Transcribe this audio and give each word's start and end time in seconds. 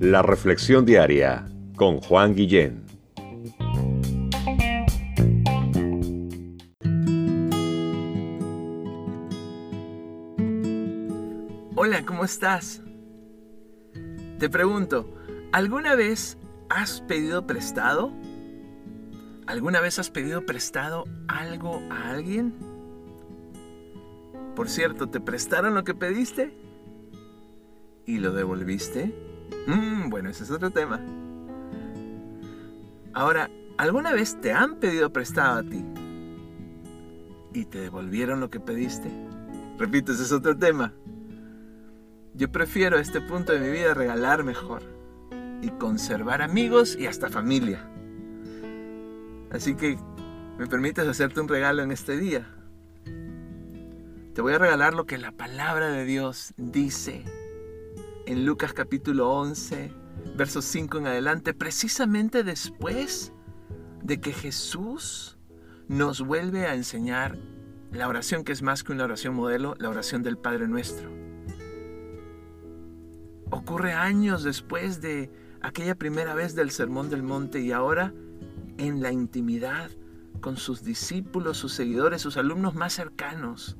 La 0.00 0.22
Reflexión 0.22 0.84
Diaria 0.84 1.46
con 1.74 2.00
Juan 2.00 2.34
Guillén. 2.34 2.84
Hola, 11.74 12.04
¿cómo 12.06 12.24
estás? 12.24 12.82
Te 14.38 14.48
pregunto, 14.50 15.14
¿alguna 15.52 15.94
vez 15.94 16.38
has 16.68 17.00
pedido 17.00 17.46
prestado? 17.46 18.12
¿Alguna 19.46 19.80
vez 19.80 19.98
has 19.98 20.10
pedido 20.10 20.44
prestado 20.44 21.04
algo 21.26 21.80
a 21.90 22.10
alguien? 22.10 22.75
Por 24.56 24.70
cierto, 24.70 25.10
¿te 25.10 25.20
prestaron 25.20 25.74
lo 25.74 25.84
que 25.84 25.94
pediste? 25.94 26.50
¿Y 28.06 28.18
lo 28.18 28.32
devolviste? 28.32 29.14
Mm, 29.66 30.08
bueno, 30.08 30.30
ese 30.30 30.44
es 30.44 30.50
otro 30.50 30.70
tema. 30.70 30.98
Ahora, 33.12 33.50
¿alguna 33.76 34.12
vez 34.12 34.40
te 34.40 34.52
han 34.52 34.76
pedido 34.76 35.12
prestado 35.12 35.58
a 35.58 35.62
ti? 35.62 35.84
¿Y 37.52 37.66
te 37.66 37.80
devolvieron 37.80 38.40
lo 38.40 38.48
que 38.48 38.58
pediste? 38.58 39.10
Repito, 39.78 40.12
ese 40.12 40.22
es 40.22 40.32
otro 40.32 40.56
tema. 40.56 40.94
Yo 42.32 42.50
prefiero 42.50 42.96
a 42.96 43.00
este 43.00 43.20
punto 43.20 43.52
de 43.52 43.60
mi 43.60 43.68
vida 43.68 43.92
regalar 43.92 44.42
mejor 44.42 44.82
y 45.60 45.68
conservar 45.68 46.40
amigos 46.40 46.96
y 46.98 47.06
hasta 47.06 47.28
familia. 47.28 47.86
Así 49.50 49.74
que, 49.74 49.98
¿me 50.58 50.66
permites 50.66 51.06
hacerte 51.06 51.40
un 51.40 51.48
regalo 51.48 51.82
en 51.82 51.92
este 51.92 52.16
día? 52.16 52.55
Te 54.36 54.42
voy 54.42 54.52
a 54.52 54.58
regalar 54.58 54.92
lo 54.92 55.06
que 55.06 55.16
la 55.16 55.32
palabra 55.32 55.88
de 55.88 56.04
Dios 56.04 56.52
dice 56.58 57.24
en 58.26 58.44
Lucas 58.44 58.74
capítulo 58.74 59.30
11, 59.30 59.90
versos 60.36 60.66
5 60.66 60.98
en 60.98 61.06
adelante, 61.06 61.54
precisamente 61.54 62.44
después 62.44 63.32
de 64.02 64.20
que 64.20 64.34
Jesús 64.34 65.38
nos 65.88 66.20
vuelve 66.20 66.66
a 66.66 66.74
enseñar 66.74 67.38
la 67.90 68.08
oración 68.08 68.44
que 68.44 68.52
es 68.52 68.60
más 68.60 68.84
que 68.84 68.92
una 68.92 69.04
oración 69.04 69.34
modelo, 69.34 69.74
la 69.78 69.88
oración 69.88 70.22
del 70.22 70.36
Padre 70.36 70.68
Nuestro. 70.68 71.08
Ocurre 73.48 73.94
años 73.94 74.42
después 74.42 75.00
de 75.00 75.30
aquella 75.62 75.94
primera 75.94 76.34
vez 76.34 76.54
del 76.54 76.72
Sermón 76.72 77.08
del 77.08 77.22
Monte 77.22 77.60
y 77.60 77.72
ahora 77.72 78.12
en 78.76 79.00
la 79.00 79.12
intimidad 79.12 79.90
con 80.42 80.58
sus 80.58 80.84
discípulos, 80.84 81.56
sus 81.56 81.72
seguidores, 81.72 82.20
sus 82.20 82.36
alumnos 82.36 82.74
más 82.74 82.92
cercanos. 82.92 83.78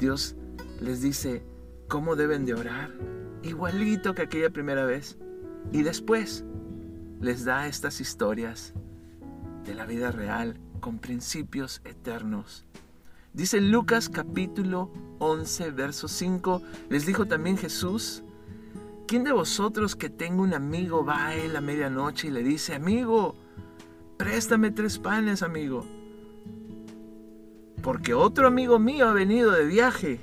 Dios 0.00 0.34
les 0.80 1.02
dice, 1.02 1.42
cómo 1.86 2.16
deben 2.16 2.46
de 2.46 2.54
orar, 2.54 2.90
igualito 3.42 4.14
que 4.14 4.22
aquella 4.22 4.48
primera 4.48 4.86
vez. 4.86 5.18
Y 5.72 5.82
después 5.82 6.42
les 7.20 7.44
da 7.44 7.66
estas 7.66 8.00
historias 8.00 8.72
de 9.66 9.74
la 9.74 9.84
vida 9.84 10.10
real 10.10 10.58
con 10.80 10.98
principios 10.98 11.82
eternos. 11.84 12.64
Dice 13.34 13.60
Lucas 13.60 14.08
capítulo 14.08 14.90
11, 15.18 15.70
verso 15.72 16.08
5, 16.08 16.62
les 16.88 17.04
dijo 17.04 17.26
también 17.26 17.58
Jesús, 17.58 18.22
¿quién 19.06 19.22
de 19.22 19.32
vosotros 19.32 19.96
que 19.96 20.08
tenga 20.08 20.40
un 20.40 20.54
amigo 20.54 21.04
va 21.04 21.26
a 21.26 21.34
él 21.34 21.54
a 21.56 21.60
medianoche 21.60 22.28
y 22.28 22.30
le 22.30 22.42
dice, 22.42 22.74
amigo, 22.74 23.36
préstame 24.16 24.70
tres 24.70 24.98
panes, 24.98 25.42
amigo? 25.42 25.99
Porque 27.82 28.14
otro 28.14 28.46
amigo 28.46 28.78
mío 28.78 29.08
ha 29.08 29.12
venido 29.12 29.50
de 29.52 29.64
viaje 29.64 30.20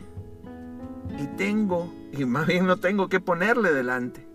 y 1.19 1.27
tengo, 1.37 1.93
y 2.11 2.25
más 2.25 2.47
bien 2.47 2.67
no 2.67 2.77
tengo 2.77 3.09
que 3.09 3.19
ponerle 3.19 3.73
delante. 3.73 4.27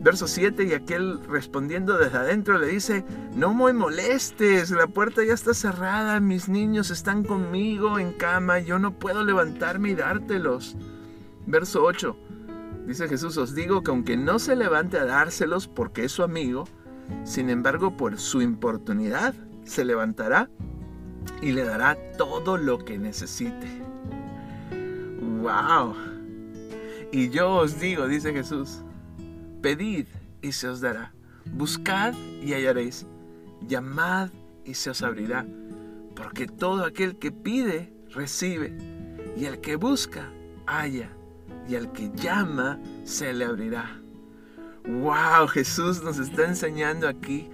Verso 0.00 0.28
7, 0.28 0.64
y 0.64 0.74
aquel 0.74 1.20
respondiendo 1.28 1.98
desde 1.98 2.18
adentro 2.18 2.58
le 2.58 2.68
dice, 2.68 3.04
no 3.34 3.52
me 3.52 3.72
molestes, 3.72 4.70
la 4.70 4.86
puerta 4.86 5.24
ya 5.24 5.34
está 5.34 5.54
cerrada, 5.54 6.20
mis 6.20 6.48
niños 6.48 6.90
están 6.90 7.24
conmigo 7.24 7.98
en 7.98 8.12
cama, 8.12 8.60
yo 8.60 8.78
no 8.78 8.96
puedo 8.96 9.24
levantarme 9.24 9.90
y 9.90 9.94
dártelos. 9.96 10.76
Verso 11.46 11.82
8, 11.82 12.16
dice 12.86 13.08
Jesús, 13.08 13.36
os 13.38 13.56
digo 13.56 13.82
que 13.82 13.90
aunque 13.90 14.16
no 14.16 14.38
se 14.38 14.54
levante 14.54 14.98
a 14.98 15.04
dárselos 15.04 15.66
porque 15.66 16.04
es 16.04 16.12
su 16.12 16.22
amigo, 16.22 16.68
sin 17.24 17.50
embargo 17.50 17.96
por 17.96 18.18
su 18.18 18.40
importunidad 18.40 19.34
se 19.64 19.84
levantará 19.84 20.48
y 21.42 21.52
le 21.52 21.64
dará 21.64 21.96
todo 22.16 22.56
lo 22.56 22.78
que 22.78 22.98
necesite. 22.98 23.66
¡Wow! 25.40 25.94
Y 27.12 27.30
yo 27.30 27.56
os 27.56 27.80
digo, 27.80 28.06
dice 28.06 28.32
Jesús, 28.32 28.82
pedid 29.62 30.06
y 30.42 30.52
se 30.52 30.68
os 30.68 30.80
dará, 30.80 31.12
buscad 31.52 32.14
y 32.42 32.52
hallaréis, 32.52 33.06
llamad 33.66 34.30
y 34.64 34.74
se 34.74 34.90
os 34.90 35.02
abrirá, 35.02 35.46
porque 36.14 36.46
todo 36.46 36.84
aquel 36.84 37.16
que 37.16 37.32
pide, 37.32 37.92
recibe, 38.10 38.76
y 39.36 39.46
el 39.46 39.60
que 39.60 39.76
busca, 39.76 40.30
halla, 40.66 41.08
y 41.68 41.76
al 41.76 41.92
que 41.92 42.10
llama, 42.14 42.78
se 43.04 43.32
le 43.32 43.44
abrirá. 43.44 44.00
¡Wow! 44.84 45.48
Jesús 45.48 46.02
nos 46.02 46.18
está 46.18 46.46
enseñando 46.46 47.08
aquí 47.08 47.48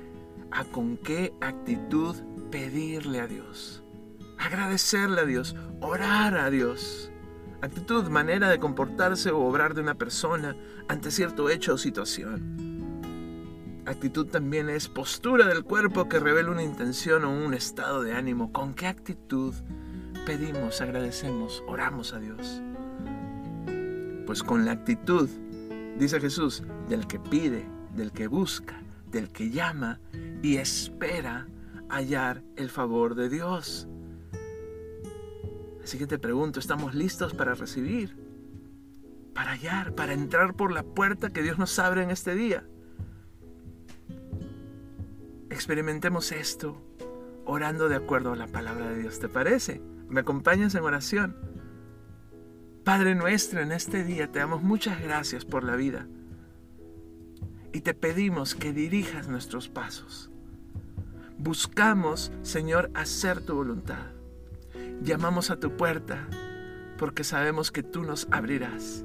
a 0.51 0.65
con 0.65 0.97
qué 0.97 1.33
actitud 1.41 2.17
pedirle 2.55 3.19
a 3.19 3.27
Dios, 3.27 3.83
agradecerle 4.39 5.23
a 5.23 5.25
Dios, 5.25 5.57
orar 5.81 6.37
a 6.37 6.51
Dios 6.51 7.11
actitud, 7.61 8.09
manera 8.09 8.49
de 8.49 8.61
comportarse 8.61 9.33
o 9.33 9.41
obrar 9.41 9.75
de 9.75 9.81
una 9.81 9.97
persona 9.97 10.55
ante 10.87 11.11
cierto 11.11 11.51
hecho 11.51 11.75
o 11.75 11.79
situación. 11.79 13.03
Actitud 13.87 14.27
también 14.27 14.71
es 14.71 14.89
postura 14.89 15.49
del 15.49 15.65
cuerpo 15.65 16.09
que 16.09 16.21
revela 16.21 16.53
una 16.53 16.63
intención 16.63 17.25
o 17.25 17.33
un 17.33 17.55
estado 17.55 18.05
de 18.05 18.13
ánimo. 18.13 18.53
¿Con 18.53 18.73
qué 18.73 18.87
actitud 18.87 19.53
pedimos, 20.25 20.81
agradecemos, 20.81 21.65
oramos 21.67 22.13
a 22.13 22.21
Dios? 22.21 22.63
Pues 24.27 24.45
con 24.45 24.65
la 24.65 24.71
actitud, 24.71 25.29
dice 25.99 26.21
Jesús, 26.21 26.63
del 26.89 27.09
que 27.09 27.19
pide, 27.19 27.67
del 27.97 28.13
que 28.13 28.29
busca, 28.29 28.81
del 29.11 29.31
que 29.31 29.51
llama 29.51 29.99
y 30.41 30.59
espera 30.59 31.49
hallar 31.89 32.43
el 32.56 32.71
favor 32.71 33.15
de 33.15 33.28
Dios. 33.28 33.89
Así 35.83 35.99
que 35.99 36.06
te 36.06 36.19
pregunto, 36.19 36.61
¿estamos 36.61 36.95
listos 36.95 37.34
para 37.34 37.55
recibir? 37.55 38.17
Para 39.34 39.53
hallar, 39.53 39.94
para 39.94 40.12
entrar 40.12 40.55
por 40.55 40.73
la 40.73 40.83
puerta 40.83 41.31
que 41.31 41.43
Dios 41.43 41.59
nos 41.59 41.78
abre 41.78 42.03
en 42.03 42.11
este 42.11 42.34
día. 42.34 42.67
Experimentemos 45.50 46.33
esto 46.33 46.81
orando 47.44 47.89
de 47.89 47.97
acuerdo 47.97 48.33
a 48.33 48.37
la 48.37 48.47
palabra 48.47 48.91
de 48.91 48.99
Dios. 48.99 49.19
¿Te 49.21 49.28
parece? 49.28 49.81
¿Me 50.09 50.21
acompañas 50.21 50.75
en 50.75 50.84
oración? 50.84 51.37
Padre 52.84 53.15
nuestro, 53.15 53.61
en 53.61 53.73
este 53.73 54.05
día 54.05 54.31
te 54.31 54.39
damos 54.39 54.62
muchas 54.62 55.00
gracias 55.03 55.44
por 55.44 55.65
la 55.65 55.77
vida 55.77 56.06
y 57.73 57.81
te 57.81 57.93
pedimos 57.93 58.55
que 58.55 58.73
dirijas 58.73 59.27
nuestros 59.28 59.69
pasos. 59.69 60.31
Buscamos, 61.44 62.32
Señor, 62.41 62.91
hacer 62.94 63.43
tu 63.43 63.55
voluntad. 63.55 64.06
Llamamos 65.03 65.50
a 65.50 65.60
tu 65.60 65.77
puerta 65.77 66.27
porque 66.97 67.22
sabemos 67.22 67.71
que 67.71 67.82
tú 67.82 68.03
nos 68.03 68.27
abrirás. 68.31 69.05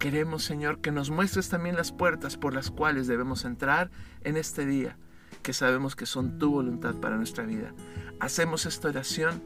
Queremos, 0.00 0.42
Señor, 0.42 0.80
que 0.80 0.90
nos 0.90 1.10
muestres 1.10 1.48
también 1.48 1.76
las 1.76 1.92
puertas 1.92 2.36
por 2.36 2.54
las 2.54 2.72
cuales 2.72 3.06
debemos 3.06 3.44
entrar 3.44 3.92
en 4.24 4.36
este 4.36 4.66
día, 4.66 4.96
que 5.44 5.52
sabemos 5.52 5.94
que 5.94 6.06
son 6.06 6.40
tu 6.40 6.50
voluntad 6.50 6.96
para 6.96 7.16
nuestra 7.16 7.44
vida. 7.44 7.72
Hacemos 8.18 8.66
esta 8.66 8.88
oración 8.88 9.40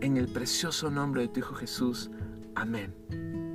en 0.00 0.16
el 0.16 0.26
precioso 0.26 0.90
nombre 0.90 1.20
de 1.20 1.28
tu 1.28 1.40
Hijo 1.40 1.54
Jesús. 1.54 2.10
Amén. 2.54 3.49